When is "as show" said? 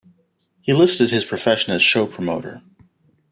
1.75-2.07